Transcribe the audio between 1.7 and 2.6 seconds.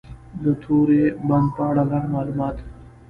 لنډ معلومات: